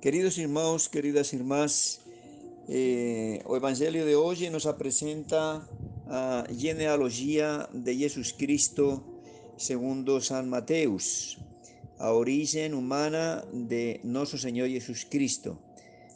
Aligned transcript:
Queridos 0.00 0.38
irmãos, 0.38 0.86
queridas 0.86 1.32
irmãs, 1.32 1.98
eh, 2.68 3.42
o 3.44 3.56
Evangelho 3.56 4.06
de 4.06 4.14
hoje 4.14 4.48
nos 4.48 4.64
apresenta 4.64 5.68
a 6.06 6.46
genealogia 6.52 7.68
de 7.74 7.98
Jesus 7.98 8.30
Cristo 8.30 9.02
segundo 9.56 10.20
San 10.20 10.44
Mateus, 10.44 11.36
a 11.98 12.12
origem 12.12 12.74
humana 12.74 13.44
de 13.52 13.98
nosso 14.04 14.38
Senhor 14.38 14.68
Jesus 14.68 15.02
Cristo. 15.02 15.58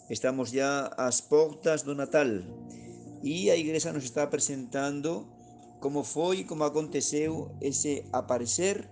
Estamos 0.09 0.53
já 0.53 0.87
às 0.96 1.21
portas 1.21 1.83
do 1.83 1.93
Natal 1.93 2.29
e 3.21 3.51
a 3.51 3.57
igreja 3.57 3.93
nos 3.93 4.05
está 4.05 4.23
apresentando 4.23 5.27
como 5.80 6.05
foi 6.05 6.39
e 6.39 6.45
como 6.45 6.62
aconteceu 6.62 7.51
esse 7.61 8.05
aparecer 8.12 8.89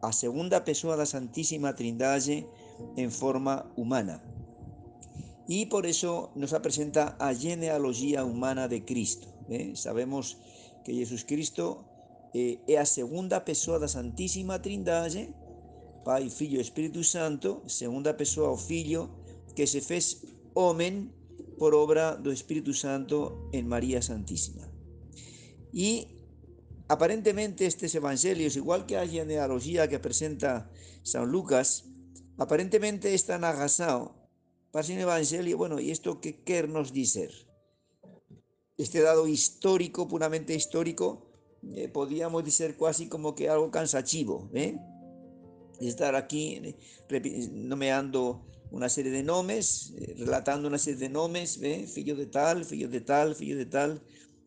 a 0.00 0.12
segunda 0.12 0.60
pessoa 0.60 0.96
da 0.96 1.06
Santíssima 1.06 1.72
Trindade 1.72 2.46
en 2.96 3.10
forma 3.10 3.72
humana. 3.76 4.22
Y 5.48 5.66
por 5.66 5.86
eso 5.86 6.30
nos 6.34 6.52
presenta 6.60 7.16
a 7.18 7.34
genealogía 7.34 8.24
humana 8.24 8.68
de 8.68 8.84
Cristo. 8.84 9.28
¿eh? 9.48 9.72
Sabemos 9.74 10.38
que 10.84 10.94
Jesus 10.94 11.24
Cristo 11.24 11.84
eh, 12.34 12.60
é 12.66 12.78
a 12.78 12.86
segunda 12.86 13.44
pessoa 13.44 13.78
da 13.78 13.88
Santíssima 13.88 14.58
Trindade, 14.58 15.34
Pai, 16.04 16.30
Filho 16.30 16.58
e 16.58 16.62
Espírito 16.62 17.04
Santo, 17.04 17.62
segunda 17.66 18.16
pessoa 18.16 18.50
o 18.50 18.56
Filho, 18.56 19.10
que 19.54 19.66
se 19.66 19.80
fez 19.80 20.24
homem 20.54 21.12
por 21.58 21.74
obra 21.74 22.16
do 22.16 22.32
Espírito 22.32 22.72
Santo 22.72 23.48
en 23.52 23.68
María 23.68 24.00
Santísima. 24.02 24.66
Y 25.72 26.08
aparentemente 26.88 27.66
estes 27.66 27.94
evangelios, 27.94 28.56
igual 28.56 28.86
que 28.86 28.96
a 28.96 29.06
genealogía 29.06 29.88
que 29.88 30.00
presenta 30.00 30.70
San 31.02 31.30
Lucas, 31.30 31.91
Aparentemente 32.38 33.14
está 33.14 33.38
para 34.70 34.86
un 34.86 34.98
evangelio, 34.98 35.58
bueno, 35.58 35.78
¿y 35.78 35.90
esto 35.90 36.20
qué 36.20 36.42
quiere 36.42 36.66
nos 36.66 36.92
decir? 36.92 37.30
Este 38.78 39.02
dado 39.02 39.26
histórico, 39.28 40.08
puramente 40.08 40.54
histórico, 40.54 41.30
eh, 41.74 41.88
podríamos 41.88 42.42
decir 42.42 42.76
casi 42.76 43.06
como 43.06 43.34
que 43.34 43.48
algo 43.48 43.70
cansativo, 43.70 44.50
¿eh? 44.54 44.78
Estar 45.78 46.14
aquí 46.14 46.76
eh, 47.10 47.48
nomeando 47.52 48.46
una 48.70 48.88
serie 48.88 49.12
de 49.12 49.22
nombres, 49.22 49.92
eh, 49.98 50.14
relatando 50.18 50.68
una 50.68 50.78
serie 50.78 51.00
de 51.00 51.08
nombres, 51.10 51.60
¿eh? 51.62 51.86
Fillo 51.86 52.16
de 52.16 52.26
tal, 52.26 52.64
fillo 52.64 52.88
de 52.88 53.02
tal, 53.02 53.34
fillo 53.34 53.58
de 53.58 53.66
tal, 53.66 54.02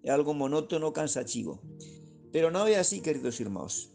algo 0.07 0.33
monótono, 0.33 0.91
cansativo. 0.91 1.61
Pero 2.31 2.49
no 2.49 2.65
es 2.65 2.77
así, 2.77 2.99
queridos 2.99 3.39
hermanos. 3.39 3.94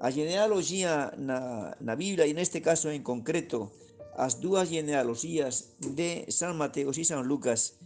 A 0.00 0.08
genealogía 0.10 1.12
na, 1.20 1.76
na 1.76 1.94
Biblia, 1.94 2.24
e 2.24 2.32
neste 2.32 2.64
caso 2.64 2.88
en 2.88 3.04
concreto, 3.04 3.68
as 4.16 4.40
dúas 4.40 4.72
genealogías 4.72 5.76
de 5.76 6.24
San 6.32 6.56
Mateos 6.56 6.96
e 6.96 7.04
San 7.04 7.22
Lucas 7.28 7.76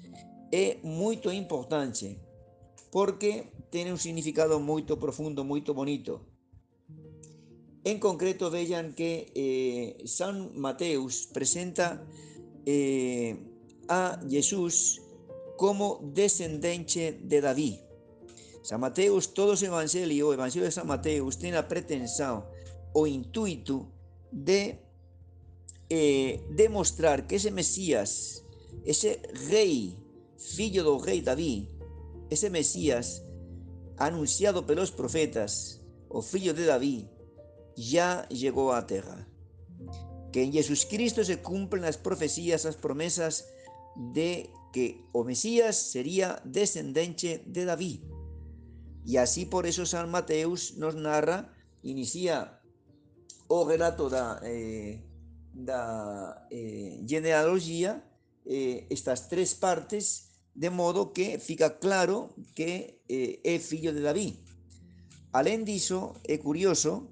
é 0.55 0.79
moito 0.87 1.35
importante 1.35 2.23
porque 2.95 3.51
ten 3.75 3.91
un 3.91 3.99
significado 3.99 4.63
moito 4.63 5.03
profundo, 5.03 5.43
moito 5.43 5.75
bonito. 5.75 6.23
En 7.83 7.99
concreto, 7.99 8.49
vean 8.55 8.95
que 8.95 9.35
eh, 9.35 10.07
San 10.07 10.55
Mateus 10.55 11.27
presenta 11.27 12.07
eh, 12.65 13.35
a 13.91 14.23
Jesús 14.31 15.03
como 15.59 16.01
descendente 16.15 17.19
de 17.19 17.43
David. 17.43 17.84
San 18.65 18.81
Mateus, 18.81 19.35
todo 19.35 19.53
ese 19.53 19.67
evangelio, 19.67 20.29
o 20.29 20.33
evangelio 20.33 20.65
de 20.65 20.73
San 20.73 20.87
Mateus, 20.87 21.37
tiene 21.37 21.57
la 21.57 21.69
pretensión 21.69 22.47
o 22.95 23.07
intuito 23.07 23.93
de 24.31 24.81
eh, 25.91 26.43
demostrar 26.49 27.27
que 27.27 27.37
ese 27.37 27.51
Mesías, 27.51 28.43
ese 28.87 29.21
rey, 29.51 29.99
filho 30.39 30.83
do 30.83 30.99
rey 30.99 31.21
David, 31.21 31.69
ese 32.31 32.49
Mesías 32.49 33.23
anunciado 33.99 34.65
por 34.65 34.77
los 34.77 34.91
profetas, 34.91 35.83
o 36.09 36.23
filho 36.23 36.55
de 36.55 36.65
David, 36.65 37.05
ya 37.77 38.27
llegó 38.31 38.73
a 38.73 38.87
tierra. 38.87 39.29
Que 40.33 40.43
en 40.43 40.53
Jesucristo 40.55 41.23
se 41.23 41.43
cumplen 41.43 41.83
las 41.83 41.99
profecías, 41.99 42.65
las 42.65 42.77
promesas 42.77 43.47
de 44.15 44.49
que 44.73 45.05
o 45.13 45.23
Mesías 45.23 45.77
sería 45.77 46.41
descendiente 46.47 47.43
de 47.45 47.67
David. 47.67 48.14
Y 49.05 49.19
así 49.19 49.45
por 49.45 49.67
eso 49.67 49.85
San 49.85 50.11
Mateus 50.11 50.77
nos 50.79 50.95
narra, 50.95 51.53
inicia 51.83 52.61
o 53.49 53.69
relato 53.69 54.09
da, 54.09 54.41
eh, 54.43 55.05
eh, 56.51 57.05
genealogía, 57.07 58.03
eh, 58.47 58.87
estas 58.89 59.29
tres 59.29 59.55
partes, 59.55 60.31
de 60.55 60.71
modo 60.71 61.13
que 61.13 61.39
fica 61.39 61.79
claro 61.79 62.35
que 62.55 63.03
é 63.09 63.59
fillo 63.59 63.93
de 63.93 64.01
David. 64.01 64.39
Além 65.33 65.65
disso, 65.65 66.15
é 66.23 66.39
curioso, 66.39 67.11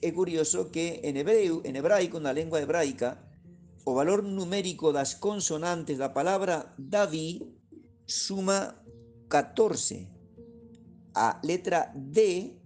é 0.00 0.10
curioso 0.10 0.72
que 0.72 1.04
en 1.04 1.16
hebreo, 1.20 1.60
en 1.64 1.76
hebraico, 1.76 2.18
na 2.18 2.32
lengua 2.32 2.64
hebraica, 2.64 3.20
o 3.84 3.92
valor 3.94 4.24
numérico 4.24 4.90
das 4.90 5.14
consonantes 5.14 5.98
da 5.98 6.16
palabra 6.16 6.74
David 6.80 7.44
suma 8.06 8.82
14 9.28 10.15
a 11.16 11.40
letra 11.42 11.90
D 11.94 12.60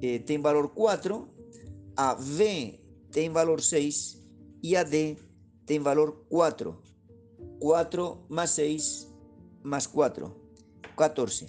eh, 0.00 0.18
tiene 0.20 0.42
valor 0.42 0.72
4, 0.74 1.28
a 1.96 2.14
V 2.14 2.80
tiene 3.10 3.32
valor 3.32 3.62
6 3.62 4.18
y 4.60 4.74
a 4.74 4.84
D 4.84 5.16
tiene 5.64 5.84
valor 5.84 6.26
4. 6.28 6.82
4 7.60 8.26
más 8.28 8.50
6 8.50 9.08
más 9.62 9.86
4, 9.86 10.36
14. 10.96 11.46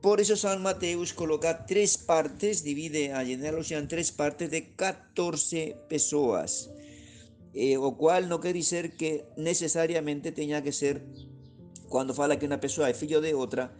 Por 0.00 0.20
eso 0.20 0.36
San 0.36 0.62
Mateus 0.62 1.12
coloca 1.12 1.66
tres 1.66 1.98
partes, 1.98 2.62
divide 2.62 3.12
a 3.12 3.24
genealogía 3.24 3.78
en 3.78 3.88
tres 3.88 4.12
partes 4.12 4.50
de 4.50 4.74
14 4.74 5.76
personas, 5.88 6.70
eh, 7.54 7.76
o 7.76 7.96
cual 7.96 8.28
no 8.28 8.40
quiere 8.40 8.60
decir 8.60 8.96
que 8.96 9.24
necesariamente 9.36 10.30
tenga 10.30 10.62
que 10.62 10.72
ser, 10.72 11.04
cuando 11.88 12.14
fala 12.14 12.38
que 12.38 12.46
una 12.46 12.60
persona 12.60 12.90
es 12.90 13.02
hijo 13.02 13.20
de 13.20 13.34
otra, 13.34 13.76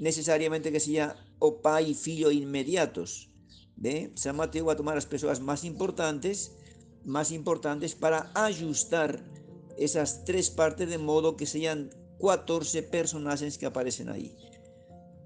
necesariamente 0.00 0.72
que 0.72 0.80
sea 0.80 1.14
o 1.38 1.60
pai 1.60 1.90
y 1.90 1.94
filho 1.94 2.30
inmediatos. 2.30 3.30
¿de? 3.76 4.12
San 4.14 4.36
Mateo 4.36 4.66
va 4.66 4.72
a 4.72 4.76
tomar 4.76 4.94
las 4.94 5.06
personas 5.06 5.40
más 5.40 5.64
importantes, 5.64 6.52
más 7.04 7.30
importantes 7.30 7.94
para 7.94 8.30
ajustar 8.34 9.24
esas 9.78 10.24
tres 10.24 10.50
partes 10.50 10.88
de 10.88 10.98
modo 10.98 11.36
que 11.36 11.46
sean 11.46 11.90
14 12.20 12.82
personajes 12.82 13.56
que 13.56 13.66
aparecen 13.66 14.08
ahí. 14.08 14.36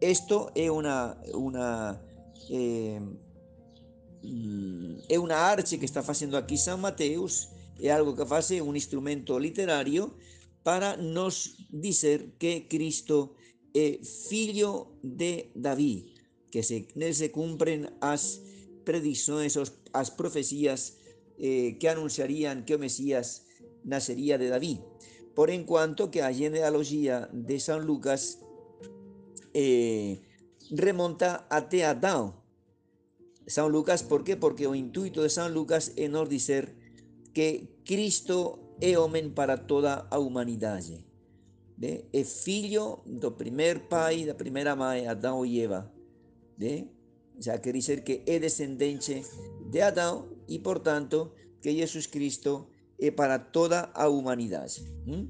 Esto 0.01 0.53
es 0.55 0.71
una, 0.71 1.19
una, 1.33 2.01
eh, 2.51 3.01
arche 5.31 5.79
que 5.79 5.87
está 5.87 6.01
haciendo 6.01 6.37
aquí 6.37 6.57
San 6.57 6.81
Mateus, 6.81 7.49
es 7.81 7.91
algo 7.91 8.15
que 8.15 8.23
hace 8.35 8.63
un 8.63 8.77
instrumento 8.77 9.39
literario 9.39 10.17
para 10.63 10.97
nos 10.97 11.57
decir 11.71 12.35
que 12.39 12.69
Cristo 12.69 13.35
e 13.75 13.99
filho 14.07 14.95
de 15.03 15.51
David, 15.59 16.15
que 16.51 16.63
se, 16.63 16.87
se 16.87 17.29
cumplen 17.35 17.91
as 17.99 18.41
predicciones, 18.87 19.59
as 19.91 20.15
profecías 20.15 21.03
eh, 21.43 21.77
que 21.83 21.91
anunciarían 21.91 22.63
que 22.63 22.79
o 22.79 22.79
Mesías 22.79 23.51
nacería 23.83 24.39
de 24.39 24.49
David. 24.49 24.79
Por 25.35 25.51
en 25.51 25.67
cuanto 25.67 26.15
que 26.15 26.23
a 26.23 26.31
genealogía 26.31 27.27
de 27.35 27.59
San 27.59 27.83
Lucas 27.83 28.39
eh, 29.53 30.23
remonta 30.71 31.51
até 31.51 31.83
Adán. 31.83 32.39
San 33.51 33.75
Lucas, 33.75 34.07
por 34.07 34.23
qué? 34.23 34.39
Porque 34.39 34.71
o 34.71 34.79
intuito 34.79 35.27
de 35.27 35.35
San 35.35 35.51
Lucas 35.53 35.93
é 35.99 36.07
nos 36.07 36.31
que 37.35 37.83
Cristo 37.83 38.79
é 38.81 38.97
homem 38.97 39.35
para 39.35 39.67
toda 39.67 40.07
a 40.09 40.23
humanidade 40.23 41.05
de, 41.77 42.05
é 42.13 42.25
filho 42.25 43.01
do 43.05 43.33
primeiro 43.33 43.81
pai, 43.81 44.25
da 44.25 44.35
primeira 44.35 44.77
mãe, 44.77 45.07
Adão 45.07 45.45
e 45.45 45.61
Eva. 45.61 45.91
De, 46.57 46.87
já 47.39 47.59
quer 47.59 47.73
dizer 47.73 48.05
que 48.05 48.23
é 48.27 48.39
descendente 48.39 49.23
de 49.71 49.81
Adão 49.81 50.31
e, 50.49 50.59
portanto, 50.59 51.33
que 51.61 51.75
Jesus 51.75 52.07
Cristo 52.07 52.69
é 52.99 53.11
para 53.11 53.39
toda 53.39 53.91
a 53.93 54.09
humanidade. 54.09 54.85
Hum? 55.07 55.29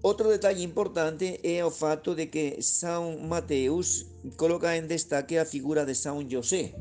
Outro 0.00 0.28
detalhe 0.28 0.62
importante 0.62 1.40
é 1.42 1.64
o 1.64 1.72
fato 1.72 2.14
de 2.14 2.26
que 2.26 2.62
São 2.62 3.18
Mateus 3.18 4.06
coloca 4.36 4.76
em 4.76 4.86
destaque 4.86 5.36
a 5.36 5.44
figura 5.44 5.84
de 5.84 5.94
São 5.94 6.22
José, 6.30 6.72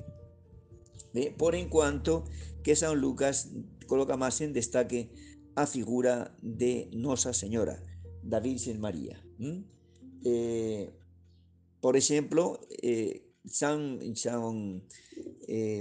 ¿ve? 1.14 1.32
por 1.32 1.56
enquanto 1.56 2.26
que 2.64 2.76
São 2.76 2.94
Lucas 2.94 3.50
coloca 3.88 4.16
mais 4.16 4.40
em 4.42 4.52
destaque 4.52 5.10
a 5.56 5.66
figura 5.66 6.32
de 6.44 6.90
Nossa 6.94 7.34
Senhora 7.34 7.87
da 8.28 8.40
Virgen 8.40 8.80
María. 8.80 9.18
Eh, 10.24 10.92
por 11.80 11.96
ejemplo, 11.96 12.60
eh, 12.82 13.24
San, 13.46 14.16
San 14.16 14.84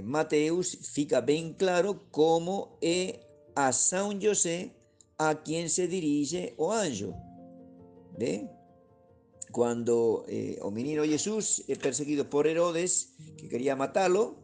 Mateus 0.04 0.78
fica 0.92 1.20
bien 1.20 1.54
claro 1.54 2.06
como 2.10 2.78
é 2.80 3.26
a 3.56 3.72
São 3.72 4.16
José 4.20 4.76
a 5.18 5.42
quien 5.42 5.68
se 5.68 5.88
dirige 5.88 6.54
o 6.58 6.72
anjo. 6.72 7.14
¿Ve? 8.18 8.48
Cuando 9.50 10.24
eh, 10.28 10.58
o 10.60 10.70
menino 10.70 11.04
Jesús 11.04 11.64
es 11.66 11.78
perseguido 11.78 12.28
por 12.28 12.46
Herodes, 12.46 13.14
que 13.38 13.48
quería 13.48 13.76
matarlo, 13.76 14.36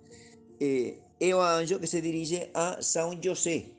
eh, 0.61 1.01
es 1.21 1.35
o 1.35 1.43
anjo 1.43 1.79
que 1.79 1.87
se 1.87 2.01
dirige 2.01 2.51
a 2.55 2.81
San 2.81 3.23
José. 3.23 3.77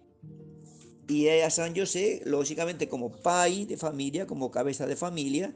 Y 1.14 1.28
es 1.28 1.46
a 1.46 1.50
San 1.52 1.76
José, 1.76 2.24
lógicamente, 2.26 2.90
como 2.90 3.12
pai 3.12 3.66
de 3.66 3.78
familia, 3.78 4.26
como 4.26 4.50
cabeza 4.50 4.88
de 4.88 4.96
familia, 4.96 5.56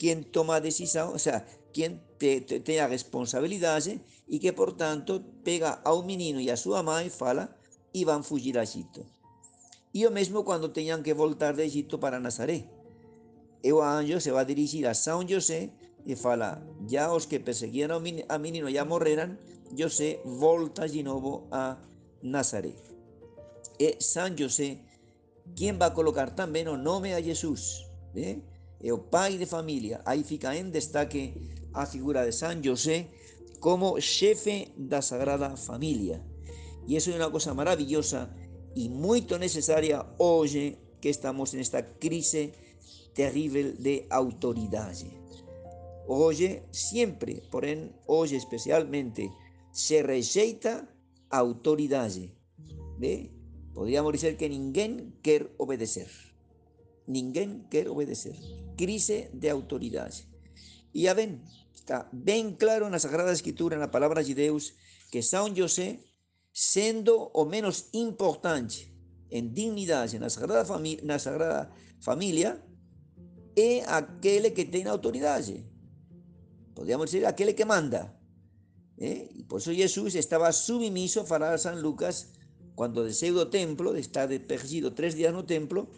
quien 0.00 0.24
toma 0.24 0.60
decisión, 0.60 1.14
o 1.14 1.18
sea, 1.18 1.46
quien 1.72 2.02
te, 2.18 2.40
te, 2.40 2.58
tenha 2.58 2.88
responsabilidade 2.88 4.02
e 4.26 4.42
que, 4.42 4.50
portanto, 4.50 5.22
pega 5.46 5.78
ao 5.86 6.02
menino 6.02 6.42
e 6.42 6.50
a 6.50 6.58
súa 6.58 6.82
mãe 6.82 7.06
e 7.06 7.10
fala 7.10 7.54
e 7.94 8.02
vão 8.02 8.26
fugir 8.26 8.58
a 8.58 8.66
Egito. 8.66 9.06
E 9.94 10.02
o 10.06 10.10
mesmo 10.10 10.42
quando 10.42 10.74
tenham 10.74 11.02
que 11.06 11.14
voltar 11.14 11.54
de 11.54 11.62
Egito 11.62 12.02
para 12.02 12.18
Nazaré. 12.18 12.66
E 13.62 13.70
o 13.70 13.78
anjo 13.82 14.18
se 14.18 14.34
vai 14.34 14.44
dirigir 14.44 14.90
a 14.90 14.94
São 14.94 15.22
José 15.22 15.70
e 16.02 16.16
fala, 16.16 16.58
já 16.90 17.14
os 17.14 17.26
que 17.26 17.38
perseguiram 17.38 18.02
a 18.26 18.38
menino 18.38 18.66
já 18.66 18.84
morreram, 18.84 19.38
José 19.70 20.18
volta 20.24 20.88
de 20.88 21.04
novo 21.04 21.46
a 21.52 21.78
Nazaré. 22.22 22.89
E 23.80 23.96
São 23.98 24.36
José, 24.36 24.76
quem 25.56 25.72
vai 25.72 25.90
colocar 25.90 26.30
também 26.32 26.68
o 26.68 26.76
nome 26.76 27.14
a 27.14 27.20
Jesus. 27.22 27.86
¿eh? 28.14 28.36
É 28.78 28.92
o 28.92 28.98
pai 28.98 29.38
de 29.38 29.46
família. 29.46 30.02
Aí 30.04 30.22
fica 30.22 30.54
em 30.54 30.68
destaque 30.68 31.32
a 31.72 31.86
figura 31.86 32.26
de 32.26 32.32
San 32.32 32.62
José 32.62 33.08
como 33.58 33.98
jefe 33.98 34.74
da 34.76 35.00
Sagrada 35.00 35.56
Familia. 35.56 36.22
Y 36.86 36.96
eso 36.96 37.08
es 37.08 37.16
una 37.16 37.30
cosa 37.30 37.54
maravillosa 37.54 38.30
y 38.74 38.90
muy 38.90 39.22
necesaria 39.38 40.14
hoy 40.18 40.76
que 41.00 41.08
estamos 41.08 41.54
en 41.54 41.60
esta 41.60 41.98
crisis 41.98 42.50
terrible 43.14 43.72
de 43.78 44.06
autoridad. 44.10 44.94
Hoy 46.06 46.60
siempre, 46.70 47.42
por 47.50 47.64
en 47.64 47.96
hoy 48.06 48.34
especialmente, 48.34 49.30
se 49.72 50.02
rechaza 50.02 50.86
autoridad. 51.30 52.10
¿Ve? 52.98 53.39
Podríamos 53.74 54.12
decir 54.12 54.36
que 54.36 54.48
ninguém 54.48 55.12
quiere 55.22 55.50
obedecer. 55.58 56.10
Ninguém 57.06 57.66
quiere 57.70 57.88
obedecer. 57.88 58.36
Crisis 58.76 59.28
de 59.32 59.50
autoridad. 59.50 60.12
Y 60.92 61.02
ya 61.02 61.14
ven, 61.14 61.44
está 61.74 62.08
bien 62.12 62.56
claro 62.56 62.86
en 62.86 62.92
la 62.92 62.98
Sagrada 62.98 63.32
Escritura, 63.32 63.74
en 63.74 63.80
la 63.80 63.90
palabra 63.90 64.22
de 64.22 64.34
Dios, 64.34 64.74
que 65.10 65.22
San 65.22 65.56
José, 65.56 66.04
siendo 66.52 67.30
o 67.32 67.44
menos 67.46 67.88
importante 67.92 68.92
en 69.30 69.54
dignidad 69.54 70.12
en 70.14 70.22
la 70.22 70.30
Sagrada, 70.30 70.64
Familia, 72.00 72.64
es 73.54 73.86
aquel 73.86 74.52
que 74.52 74.64
tiene 74.64 74.90
autoridad. 74.90 75.44
Podríamos 76.74 77.10
decir 77.10 77.26
aquel 77.26 77.54
que 77.54 77.64
manda. 77.64 78.18
¿eh? 78.96 79.28
Y 79.32 79.44
por 79.44 79.60
eso 79.60 79.72
Jesús 79.72 80.14
estaba 80.14 80.52
submiso 80.52 81.24
para 81.24 81.56
San 81.58 81.80
Lucas 81.80 82.32
cuando 82.80 83.04
del 83.04 83.12
pseudo 83.12 83.50
templo, 83.50 83.92
de 83.92 84.00
estar 84.00 84.26
tres 84.46 85.14
días 85.14 85.34
el 85.34 85.44
templo, 85.44 85.90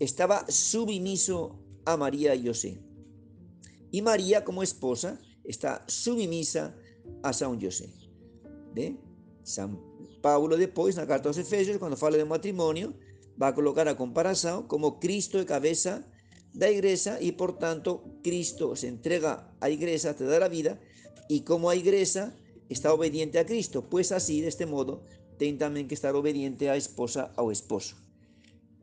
estaba 0.00 0.44
submiso 0.48 1.56
a 1.84 1.96
María 1.96 2.34
y 2.34 2.48
José. 2.48 2.80
Y 3.92 4.02
María 4.02 4.42
como 4.42 4.64
esposa 4.64 5.20
está 5.44 5.84
submisa 5.86 6.74
a 7.22 7.32
San 7.32 7.60
José. 7.60 7.94
¿Ve? 8.74 8.96
San 9.44 9.78
Pablo 10.20 10.56
después, 10.56 10.96
en 10.96 11.02
la 11.02 11.06
carta 11.06 11.28
a 11.28 11.30
los 11.30 11.38
Efesios, 11.38 11.78
cuando 11.78 11.96
habla 12.04 12.18
de 12.18 12.24
matrimonio, 12.24 12.94
va 13.40 13.46
a 13.46 13.54
colocar 13.54 13.86
a 13.86 13.96
comparación 13.96 14.66
como 14.66 14.98
Cristo 14.98 15.38
de 15.38 15.46
cabeza 15.46 16.08
da 16.52 16.68
y 17.20 17.30
por 17.30 17.56
tanto 17.56 18.02
Cristo 18.24 18.74
se 18.74 18.88
entrega 18.88 19.54
a 19.60 19.70
iglesia, 19.70 20.16
te 20.16 20.24
da 20.24 20.40
la 20.40 20.48
vida 20.48 20.80
y 21.28 21.42
como 21.42 21.70
a 21.70 21.76
iglesia 21.76 22.34
está 22.68 22.92
obediente 22.92 23.38
a 23.38 23.46
Cristo, 23.46 23.88
pues 23.88 24.10
así 24.10 24.40
de 24.40 24.48
este 24.48 24.66
modo 24.66 25.04
tiene 25.36 25.58
también 25.58 25.88
que 25.88 25.94
estar 25.94 26.14
obediente 26.14 26.70
a 26.70 26.76
esposa 26.76 27.32
o 27.36 27.50
esposo. 27.50 27.96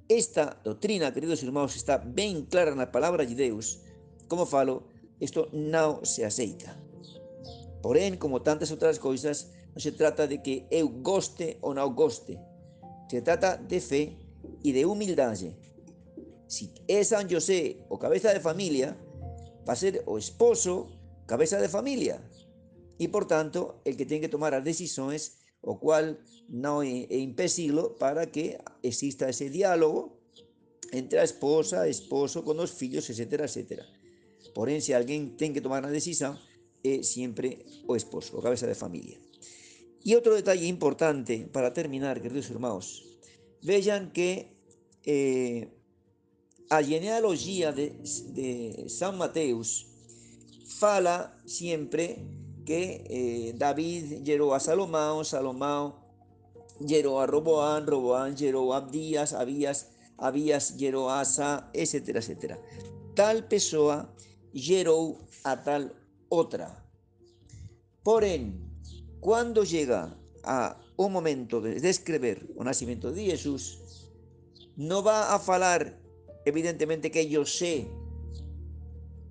Esta 0.08 0.60
doctrina, 0.64 1.14
queridos 1.14 1.42
hermanos, 1.44 1.76
está 1.76 1.98
bien 1.98 2.46
clara 2.46 2.72
en 2.72 2.78
la 2.78 2.92
palabra 2.92 3.26
de 3.26 3.36
Dios, 3.36 3.80
como 4.28 4.46
falo, 4.46 4.84
esto 5.20 5.50
no 5.52 6.04
se 6.04 6.26
aceita. 6.26 6.78
Porém, 7.82 8.18
como 8.18 8.42
tantas 8.42 8.72
otras 8.72 8.98
cosas, 8.98 9.52
no 9.76 9.80
se 9.80 9.92
trata 9.92 10.28
de 10.28 10.42
que 10.42 10.66
eu 10.72 10.88
goste 10.88 11.58
o 11.62 11.74
no 11.74 11.90
goste. 11.92 12.40
Se 13.10 13.22
trata 13.22 13.58
de 13.58 13.80
fe 13.80 14.18
y 14.64 14.72
de 14.72 14.86
humildad. 14.86 15.36
Si 16.48 16.72
es 16.88 17.10
San 17.10 17.30
José 17.30 17.86
o 17.90 18.00
cabeza 18.00 18.34
de 18.34 18.40
familia, 18.40 18.98
va 19.68 19.74
a 19.74 19.76
ser 19.76 20.04
o 20.06 20.18
esposo, 20.18 20.88
cabeza 21.26 21.60
de 21.60 21.68
familia. 21.68 22.22
Y 22.98 23.10
por 23.10 23.28
tanto, 23.28 23.82
el 23.86 23.98
que 23.98 24.06
tiene 24.06 24.22
que 24.22 24.30
tomar 24.30 24.54
las 24.54 24.64
decisiones, 24.64 25.43
o 25.64 25.80
cual 25.80 26.20
no 26.50 26.84
es 26.84 27.10
impedilo 27.10 27.96
para 27.96 28.32
que 28.32 28.60
exista 28.84 29.30
ese 29.30 29.50
diálogo 29.50 30.20
entre 30.92 31.18
la 31.18 31.24
esposa, 31.24 31.88
esposo, 31.88 32.44
con 32.44 32.58
los 32.58 32.80
hijos, 32.82 33.10
etcétera, 33.10 33.46
etcétera. 33.46 33.86
Porém, 34.54 34.80
si 34.82 34.94
alguien 34.94 35.36
tiene 35.36 35.56
que 35.56 35.62
tomar 35.62 35.82
una 35.82 35.92
decisión, 35.92 36.38
es 36.84 37.10
siempre 37.10 37.66
o 37.88 37.96
esposo, 37.96 38.38
o 38.38 38.42
cabeza 38.42 38.68
de 38.68 38.76
familia. 38.76 39.18
Y 40.04 40.16
otro 40.16 40.36
detalle 40.36 40.68
importante 40.68 41.48
para 41.52 41.74
terminar, 41.74 42.22
queridos 42.22 42.52
hermanos, 42.52 43.06
vean 43.62 44.12
que 44.12 44.52
eh, 45.06 45.70
a 46.70 46.84
genealogía 46.84 47.72
de, 47.72 47.96
de, 48.34 48.90
San 48.90 49.18
Mateus 49.18 49.88
fala 50.80 51.42
siempre 51.46 52.20
que 52.66 53.04
eh, 53.10 53.54
David 53.58 54.24
llegó 54.24 54.54
a 54.54 54.60
Salomón, 54.60 55.26
Salomón 55.26 55.96
llegó 56.80 57.22
a 57.22 57.28
Roboán, 57.28 57.88
Roboán 57.88 58.36
llegó 58.36 58.74
a 58.74 58.78
Abdías, 58.78 59.34
Abías, 59.34 59.92
Abías 60.18 60.78
llegó 60.78 61.10
a 61.10 61.22
Asa, 61.22 61.70
etcétera, 61.74 62.20
etcétera. 62.20 62.60
Tal 63.16 63.48
pessoa 63.48 64.14
gerou 64.54 65.18
a 65.44 65.62
tal 65.64 65.94
otra. 66.30 66.84
Porém, 68.04 68.60
cuando 69.20 69.64
llega 69.64 70.16
a 70.44 70.78
un 70.98 71.12
momento 71.12 71.62
de 71.62 71.80
descrever 71.80 72.52
o 72.56 72.64
nacimiento 72.64 73.12
de 73.12 73.26
Jesús, 73.26 73.80
no 74.76 75.04
va 75.04 75.34
a 75.34 75.40
falar 75.40 76.00
evidentemente 76.46 77.12
que 77.12 77.30
José 77.34 77.88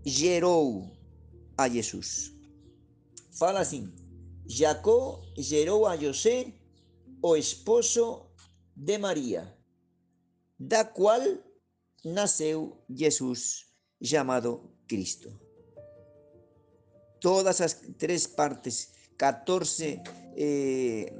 gerou 0.04 0.90
a 1.56 1.68
Jesús. 1.68 2.32
Fala 3.32 3.60
assim: 3.60 3.92
Jacó 4.46 5.22
gerou 5.36 5.86
a 5.86 5.96
José, 5.96 6.54
o 7.22 7.36
esposo 7.36 8.30
de 8.76 8.98
María, 8.98 9.56
da 10.58 10.84
cual 10.84 11.22
nasceu 12.04 12.84
Jesus 12.88 13.66
llamado 14.00 14.74
Cristo. 14.86 15.30
Todas 17.20 17.60
las 17.60 17.80
tres 17.96 18.26
partes, 18.26 18.92
14 19.16 20.02
eh, 20.36 21.12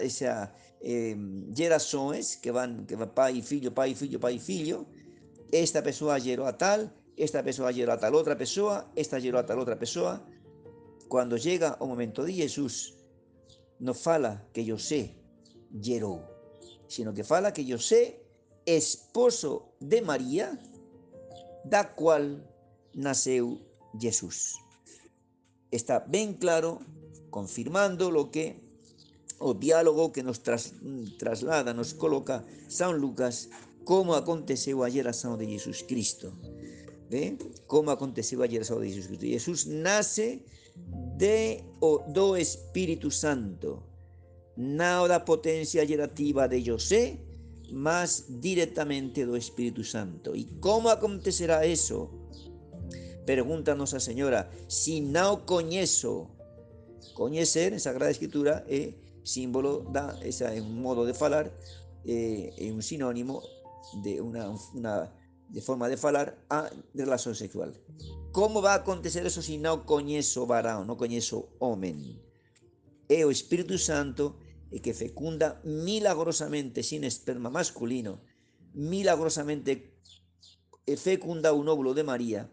esa, 0.00 0.54
eh, 0.80 1.16
gerações 1.54 2.36
que 2.36 2.50
van, 2.50 2.86
que 2.86 2.96
van 2.96 3.14
pai 3.14 3.38
y 3.38 3.42
filho, 3.42 3.74
pai 3.74 3.90
y 3.90 3.94
filho, 3.94 4.18
pai 4.18 4.36
y 4.36 4.38
filho, 4.38 4.86
esta 5.52 5.82
persona 5.82 6.18
geró 6.18 6.46
a 6.46 6.56
tal, 6.56 6.94
esta 7.16 7.42
persona 7.42 7.72
geró 7.72 7.92
a 7.92 7.98
tal 7.98 8.14
otra 8.14 8.36
persona, 8.38 8.90
esta 8.96 9.20
geró 9.20 9.38
a 9.38 9.44
tal 9.44 9.58
otra 9.58 9.78
persona. 9.78 10.24
Cuando 11.10 11.36
llega 11.36 11.76
el 11.80 11.88
momento 11.88 12.22
de 12.22 12.32
Jesús, 12.32 12.94
no 13.80 13.94
fala 13.94 14.46
que 14.52 14.64
yo 14.64 14.78
sé 14.78 15.16
geró, 15.82 16.22
sino 16.86 17.12
que 17.12 17.24
fala 17.24 17.52
que 17.52 17.64
yo 17.64 17.78
sé 17.78 18.22
esposo 18.64 19.74
de 19.80 20.02
María, 20.02 20.56
da 21.64 21.96
cual 21.96 22.48
nació 22.94 23.58
Jesús. 23.98 24.54
Está 25.72 25.98
bien 26.06 26.34
claro, 26.34 26.78
confirmando 27.30 28.12
lo 28.12 28.30
que 28.30 28.62
o 29.40 29.52
diálogo 29.54 30.12
que 30.12 30.22
nos 30.22 30.44
traslada, 30.44 31.74
nos 31.74 31.92
coloca 31.92 32.46
San 32.68 32.98
Lucas, 32.98 33.48
como 33.82 34.14
aconteceu 34.14 34.84
a 34.84 34.88
geração 34.88 35.36
de 35.36 35.46
Jesus 35.46 35.82
Cristo. 35.82 36.32
¿Ve? 37.10 37.36
Como 37.66 37.90
aconteceu 37.90 38.40
a 38.42 38.46
geração 38.46 38.78
de 38.80 38.92
Cristo. 38.92 39.26
Jesús 39.26 39.66
nace 39.66 40.44
de, 41.18 41.60
o, 41.80 41.98
do 42.06 42.36
Espíritu 42.36 43.10
Santo, 43.10 43.82
não 44.56 45.08
da 45.08 45.18
potência 45.18 45.84
gerativa 45.84 46.46
de 46.46 46.62
José, 46.62 47.18
mas 47.72 48.26
diretamente 48.28 49.26
do 49.26 49.36
Espíritu 49.36 49.82
Santo. 49.82 50.36
¿Y 50.36 50.44
cómo 50.60 50.88
acontecerá 50.88 51.66
eso? 51.66 52.10
Pregúntanos 53.26 53.92
a 53.92 54.00
Señora, 54.00 54.48
si 54.68 55.00
no 55.00 55.44
conheço, 55.46 56.30
conhecer 57.14 57.72
en 57.72 57.80
Sagrada 57.80 58.10
Escritura 58.10 58.64
é 58.68 58.94
símbolo 59.24 59.82
da, 59.90 60.18
é 60.22 60.60
un 60.60 60.80
modo 60.80 61.04
de 61.04 61.14
falar, 61.14 61.50
é, 62.06 62.54
é 62.56 62.72
un 62.72 62.82
sinónimo 62.82 63.42
de 64.02 64.20
una, 64.20 64.50
una 64.74 65.19
de 65.50 65.60
forma 65.60 65.88
de 65.88 65.96
falar 65.96 66.38
a 66.48 66.70
relación 66.94 67.34
sexual. 67.34 67.74
Como 68.32 68.62
va 68.62 68.72
a 68.72 68.82
acontecer 68.82 69.26
eso 69.26 69.42
si 69.42 69.58
no 69.58 69.84
conheço 69.84 70.46
varão, 70.46 70.84
no 70.84 70.96
conheço 70.96 71.50
homem? 71.58 72.22
É 73.08 73.26
o 73.26 73.30
Espíritu 73.30 73.76
Santo 73.76 74.38
que 74.70 74.94
fecunda 74.94 75.60
milagrosamente 75.64 76.86
sin 76.86 77.02
esperma 77.02 77.50
masculino, 77.50 78.22
milagrosamente 78.72 79.98
fecunda 80.96 81.52
un 81.52 81.68
óvulo 81.68 81.94
de 81.94 82.04
María, 82.04 82.50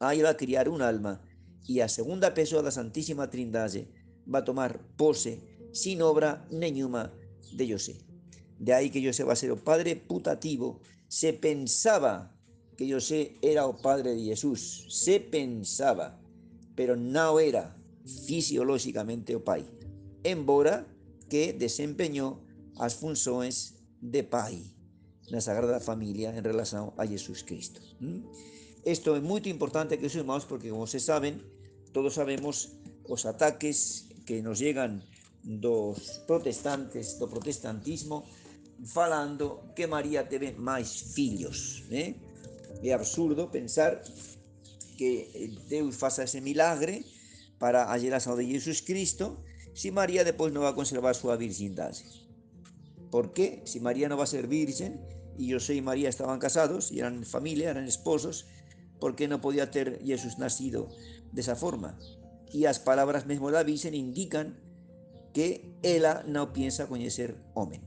ahí 0.00 0.22
va 0.22 0.30
a 0.30 0.36
criar 0.36 0.68
un 0.68 0.82
alma 0.82 1.22
y 1.66 1.80
a 1.80 1.88
segunda 1.88 2.34
pessoa 2.34 2.62
da 2.62 2.70
Santísima 2.70 3.30
Trindade 3.30 3.86
va 4.26 4.40
a 4.40 4.44
tomar 4.44 4.80
pose 4.96 5.38
sin 5.72 6.02
obra 6.02 6.46
nenhuma 6.50 7.12
de 7.52 7.70
José. 7.70 8.02
De 8.58 8.74
ahí 8.74 8.90
que 8.90 9.04
José 9.04 9.22
va 9.22 9.34
a 9.34 9.36
ser 9.36 9.52
o 9.52 9.62
padre 9.62 9.94
putativo. 9.94 10.80
Se 11.08 11.32
pensaba 11.32 12.32
que 12.76 12.92
José 12.92 13.36
era 13.42 13.66
o 13.66 13.76
padre 13.76 14.14
de 14.14 14.22
Jesús. 14.22 14.86
Se 14.88 15.18
pensaba, 15.18 16.20
pero 16.76 16.94
no 16.94 17.40
era 17.40 17.74
fisiológicamente 18.26 19.34
o 19.34 19.42
pai. 19.42 19.66
Embora 20.22 20.86
que 21.28 21.52
desempeñou 21.52 22.38
as 22.78 22.94
funções 22.94 23.74
de 24.00 24.22
pai 24.22 24.62
na 25.28 25.40
Sagrada 25.40 25.80
Familia 25.80 26.32
en 26.32 26.44
relación 26.44 26.94
a 26.96 27.04
Jesús 27.04 27.44
Cristo. 27.44 27.82
Esto 28.84 29.16
es 29.16 29.22
muy 29.22 29.42
importante 29.44 29.98
que 29.98 30.06
irmãos 30.06 30.46
porque 30.46 30.70
como 30.70 30.86
se 30.86 31.00
saben, 31.00 31.42
todos 31.92 32.14
sabemos 32.14 32.72
os 33.04 33.26
ataques 33.26 34.08
que 34.24 34.40
nos 34.40 34.58
llegan 34.58 35.04
dos 35.42 36.22
protestantes, 36.26 37.18
do 37.18 37.28
protestantismo, 37.28 38.24
falando 38.84 39.72
que 39.74 39.86
María 39.86 40.28
teve 40.28 40.54
máis 40.54 41.14
filhos. 41.14 41.82
¿eh? 41.90 42.14
É 42.82 42.94
absurdo 42.94 43.50
pensar 43.50 44.02
que 44.98 45.30
Deus 45.70 45.96
faça 45.96 46.26
ese 46.26 46.40
milagre 46.40 47.02
para 47.58 47.90
a 47.90 47.98
geração 47.98 48.36
de 48.38 48.46
Jesus 48.46 48.82
Cristo 48.82 49.42
si 49.74 49.90
María 49.90 50.26
depois 50.26 50.50
non 50.50 50.66
va 50.66 50.74
a 50.74 50.78
conservar 50.78 51.14
súa 51.14 51.38
virgindade. 51.38 52.02
Por 53.10 53.30
qué? 53.30 53.62
Si 53.62 53.78
María 53.78 54.10
non 54.10 54.18
va 54.18 54.26
a 54.26 54.30
ser 54.30 54.50
virgen 54.50 54.98
e 55.38 55.46
José 55.46 55.78
e 55.78 55.82
María 55.82 56.10
estaban 56.10 56.42
casados 56.42 56.90
e 56.90 56.98
eran 56.98 57.22
familia, 57.22 57.70
eran 57.70 57.86
esposos, 57.86 58.50
por 58.98 59.14
qué 59.14 59.30
non 59.30 59.38
podía 59.38 59.70
ter 59.70 60.02
Jesús 60.02 60.38
nacido 60.42 60.90
desa 61.30 61.54
forma? 61.54 61.94
E 62.50 62.66
as 62.66 62.82
palabras 62.82 63.26
mesmo 63.26 63.54
da 63.54 63.62
Virgen 63.62 63.94
indican 63.94 64.58
que 65.30 65.78
ela 65.86 66.26
non 66.26 66.50
piensa 66.50 66.90
coñecer 66.90 67.38
home. 67.54 67.78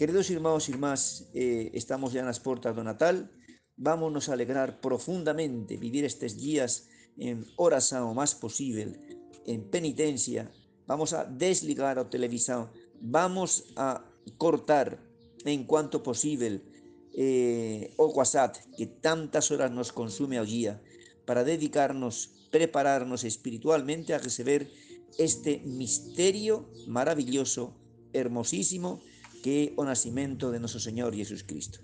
Queridos 0.00 0.30
irmãos 0.30 0.64
e 0.64 0.72
irmás, 0.72 1.28
eh, 1.34 1.68
estamos 1.76 2.16
ya 2.16 2.24
nas 2.24 2.40
portas 2.40 2.72
do 2.72 2.80
Natal, 2.80 3.28
vámonos 3.76 4.32
a 4.32 4.32
alegrar 4.32 4.80
profundamente, 4.80 5.76
vivir 5.76 6.08
estes 6.08 6.40
días 6.40 6.88
en 7.20 7.44
oración 7.60 8.08
o 8.08 8.16
máis 8.16 8.32
posible, 8.32 8.96
en 9.44 9.68
penitencia, 9.68 10.48
vamos 10.88 11.12
a 11.12 11.28
desligar 11.28 12.00
a 12.00 12.08
televisión, 12.08 12.72
vamos 12.96 13.68
a 13.76 14.00
cortar 14.40 14.96
en 15.44 15.68
cuanto 15.68 16.00
posible 16.00 16.64
eh, 17.12 17.92
o 18.00 18.08
WhatsApp 18.08 18.56
que 18.80 18.88
tantas 19.04 19.52
horas 19.52 19.68
nos 19.68 19.92
consume 19.92 20.40
al 20.40 20.48
día 20.48 20.80
para 21.28 21.44
dedicarnos, 21.44 22.48
prepararnos 22.48 23.28
espiritualmente 23.28 24.16
a 24.16 24.22
recibir 24.24 24.72
este 25.20 25.60
misterio 25.68 26.72
maravilloso, 26.88 27.76
hermosísimo, 28.16 29.04
que 29.42 29.64
es 29.64 29.72
o 29.76 29.84
nacimiento 29.84 30.50
de 30.50 30.60
nuestro 30.60 30.80
Señor 30.80 31.14
Jesucristo. 31.14 31.80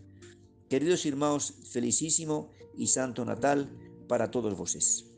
Queridos 0.69 1.07
hermanos, 1.07 1.55
felicísimo 1.71 2.51
y 2.77 2.89
santo 2.89 3.25
Natal 3.25 3.71
para 4.09 4.31
todos 4.31 4.57
vosotros. 4.57 5.16